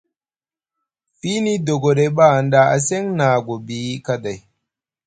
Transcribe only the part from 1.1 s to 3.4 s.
Fiini dogoɗay ba hanɗa a seŋ na